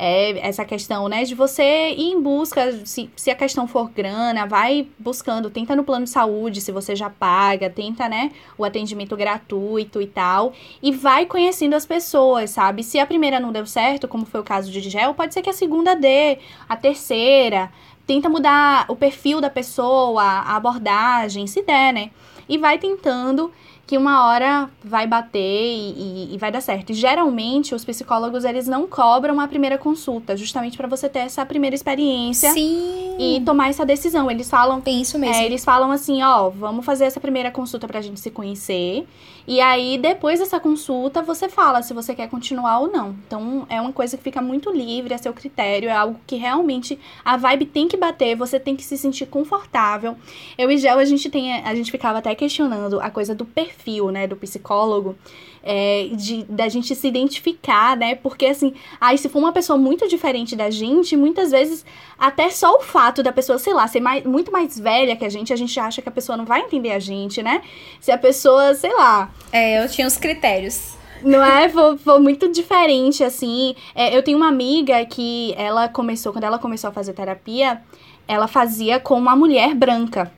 [0.00, 4.46] É essa questão, né, de você ir em busca, se, se a questão for grana,
[4.46, 9.16] vai buscando, tenta no plano de saúde, se você já paga, tenta, né, o atendimento
[9.16, 12.84] gratuito e tal, e vai conhecendo as pessoas, sabe?
[12.84, 15.50] Se a primeira não deu certo, como foi o caso de gel, pode ser que
[15.50, 17.68] a segunda dê, a terceira,
[18.06, 22.10] tenta mudar o perfil da pessoa, a abordagem, se der, né?
[22.48, 23.52] E vai tentando
[23.88, 26.90] que uma hora vai bater e, e, e, vai dar certo.
[26.90, 31.44] E geralmente os psicólogos eles não cobram a primeira consulta, justamente para você ter essa
[31.46, 33.16] primeira experiência Sim.
[33.18, 34.30] e tomar essa decisão.
[34.30, 35.36] Eles falam, tem isso mesmo.
[35.36, 39.06] É, eles falam assim, ó, vamos fazer essa primeira consulta pra gente se conhecer.
[39.46, 43.16] E aí depois dessa consulta você fala se você quer continuar ou não.
[43.26, 46.98] Então é uma coisa que fica muito livre a seu critério, é algo que realmente
[47.24, 50.14] a vibe tem que bater, você tem que se sentir confortável.
[50.58, 53.77] Eu e Gel a gente tem a gente ficava até questionando a coisa do perfil
[53.78, 55.16] perfil, né, do psicólogo,
[55.62, 58.14] é, de da gente se identificar, né?
[58.14, 61.84] Porque assim, aí se for uma pessoa muito diferente da gente, muitas vezes
[62.18, 65.28] até só o fato da pessoa, sei lá, ser mais, muito mais velha que a
[65.28, 67.62] gente, a gente acha que a pessoa não vai entender a gente, né?
[68.00, 69.30] Se a pessoa, sei lá.
[69.52, 70.96] É, eu tinha os critérios.
[71.22, 71.68] Não é?
[71.68, 73.74] Foi, foi muito diferente, assim.
[73.94, 77.82] É, eu tenho uma amiga que ela começou, quando ela começou a fazer terapia,
[78.28, 80.32] ela fazia com uma mulher branca.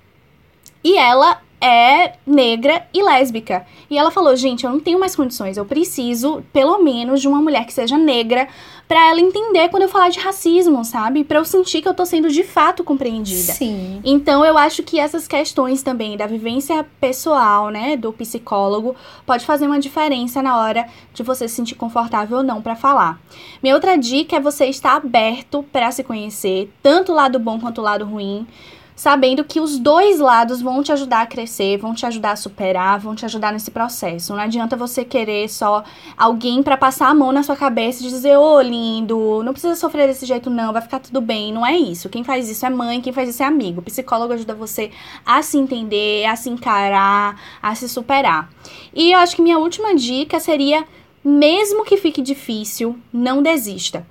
[0.82, 3.66] E ela é negra e lésbica.
[3.90, 7.40] E ela falou: gente, eu não tenho mais condições, eu preciso, pelo menos, de uma
[7.40, 8.48] mulher que seja negra
[8.90, 11.22] para ela entender quando eu falar de racismo, sabe?
[11.22, 13.52] Para eu sentir que eu tô sendo de fato compreendida.
[13.52, 14.00] Sim.
[14.04, 19.66] Então eu acho que essas questões também da vivência pessoal, né, do psicólogo, pode fazer
[19.66, 23.20] uma diferença na hora de você se sentir confortável ou não para falar.
[23.62, 27.80] Minha outra dica é você estar aberto para se conhecer, tanto o lado bom quanto
[27.80, 28.44] o lado ruim
[29.00, 33.00] sabendo que os dois lados vão te ajudar a crescer, vão te ajudar a superar,
[33.00, 34.34] vão te ajudar nesse processo.
[34.34, 35.82] Não adianta você querer só
[36.18, 39.74] alguém para passar a mão na sua cabeça e dizer: "Ô, oh, lindo, não precisa
[39.74, 41.50] sofrer desse jeito não, vai ficar tudo bem".
[41.50, 42.10] Não é isso.
[42.10, 43.80] Quem faz isso é mãe, quem faz isso é amigo.
[43.80, 44.90] O psicólogo ajuda você
[45.24, 48.50] a se entender, a se encarar, a se superar.
[48.94, 50.84] E eu acho que minha última dica seria
[51.24, 54.06] mesmo que fique difícil, não desista.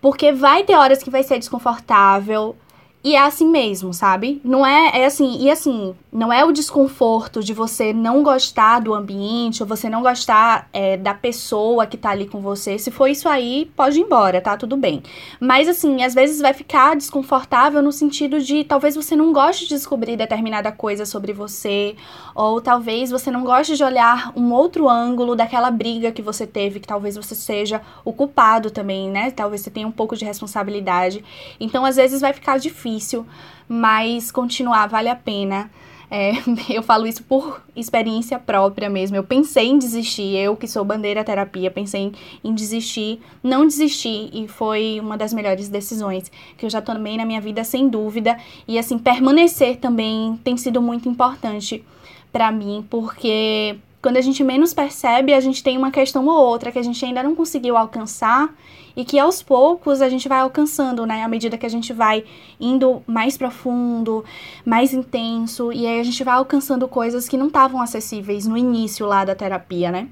[0.00, 2.56] Porque vai ter horas que vai ser desconfortável,
[3.04, 4.40] e é assim mesmo, sabe?
[4.44, 8.94] Não é, é assim, e assim, não é o desconforto de você não gostar do
[8.94, 12.78] ambiente ou você não gostar é, da pessoa que tá ali com você.
[12.78, 14.56] Se for isso aí, pode ir embora, tá?
[14.56, 15.02] Tudo bem.
[15.40, 19.70] Mas assim, às vezes vai ficar desconfortável no sentido de talvez você não goste de
[19.70, 21.96] descobrir determinada coisa sobre você,
[22.36, 26.78] ou talvez você não goste de olhar um outro ângulo daquela briga que você teve,
[26.78, 29.32] que talvez você seja o culpado também, né?
[29.32, 31.24] Talvez você tenha um pouco de responsabilidade.
[31.58, 33.26] Então, às vezes vai ficar difícil difícil,
[33.68, 35.70] mas continuar vale a pena.
[36.10, 36.32] É,
[36.68, 39.16] eu falo isso por experiência própria mesmo.
[39.16, 42.12] Eu pensei em desistir, eu que sou bandeira terapia, pensei em,
[42.44, 47.24] em desistir, não desisti e foi uma das melhores decisões que eu já tomei na
[47.24, 48.36] minha vida, sem dúvida.
[48.68, 51.82] E assim, permanecer também tem sido muito importante
[52.30, 56.72] para mim, porque quando a gente menos percebe, a gente tem uma questão ou outra
[56.72, 58.52] que a gente ainda não conseguiu alcançar
[58.96, 61.22] e que aos poucos a gente vai alcançando, né?
[61.22, 62.24] À medida que a gente vai
[62.60, 64.24] indo mais profundo,
[64.66, 69.06] mais intenso, e aí a gente vai alcançando coisas que não estavam acessíveis no início
[69.06, 70.08] lá da terapia, né?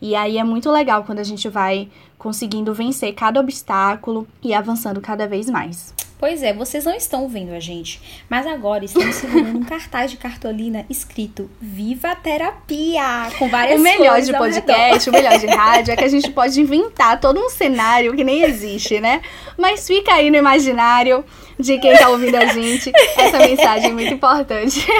[0.00, 1.88] E aí é muito legal quando a gente vai
[2.18, 5.94] conseguindo vencer cada obstáculo e avançando cada vez mais.
[6.18, 8.00] Pois é, vocês não estão vendo a gente,
[8.30, 13.30] mas agora estamos segurando um cartaz de cartolina escrito Viva a Terapia!
[13.38, 16.60] Com várias O melhor de podcast, o melhor de rádio é que a gente pode
[16.60, 19.20] inventar todo um cenário que nem existe, né?
[19.58, 21.24] Mas fica aí no imaginário
[21.58, 24.86] de quem tá ouvindo a gente essa mensagem muito importante.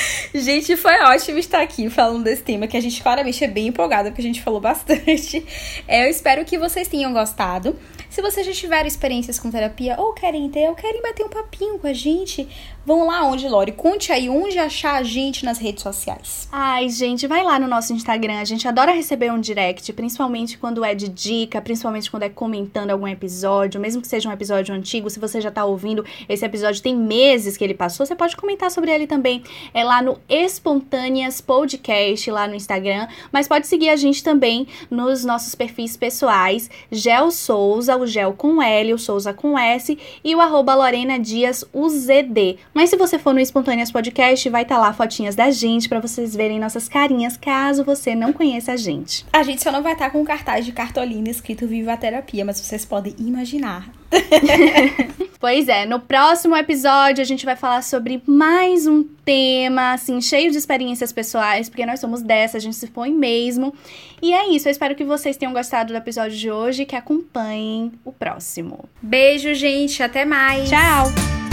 [0.34, 4.10] Gente, foi ótimo estar aqui falando desse tema, que a gente claramente é bem empolgada,
[4.10, 5.44] porque a gente falou bastante.
[5.86, 7.76] É, eu espero que vocês tenham gostado.
[8.08, 11.78] Se vocês já tiveram experiências com terapia ou querem ter, ou querem bater um papinho
[11.78, 12.48] com a gente,
[12.84, 13.72] vão lá onde, Lori?
[13.72, 16.48] Conte aí onde achar a gente nas redes sociais.
[16.50, 18.38] Ai, gente, vai lá no nosso Instagram.
[18.38, 22.90] A gente adora receber um direct, principalmente quando é de dica, principalmente quando é comentando
[22.90, 25.10] algum episódio, mesmo que seja um episódio antigo.
[25.10, 28.70] Se você já tá ouvindo, esse episódio tem meses que ele passou, você pode comentar
[28.70, 29.42] sobre ele também.
[29.74, 33.06] É lá no Espontâneas Podcast, lá no Instagram.
[33.32, 38.60] Mas pode seguir a gente também nos nossos perfis pessoais, Gel Souza, o Gel com
[38.60, 42.58] L, o Souza com S, e o arroba Lorena Dias UZD.
[42.74, 46.00] Mas se você for no Espontâneas Podcast, vai estar tá lá fotinhas da gente para
[46.00, 49.24] vocês verem nossas carinhas, caso você não conheça a gente.
[49.32, 52.44] A gente só não vai estar tá com cartaz de cartolina escrito Viva a Terapia,
[52.44, 53.88] mas vocês podem imaginar.
[55.40, 60.50] pois é, no próximo episódio a gente vai falar sobre mais um tema, assim, cheio
[60.50, 63.74] de experiências pessoais, porque nós somos dessa, a gente se põe mesmo.
[64.22, 66.96] E é isso, eu espero que vocês tenham gostado do episódio de hoje e que
[66.96, 68.84] acompanhem o próximo.
[69.00, 70.68] Beijo, gente, até mais.
[70.68, 71.45] Tchau!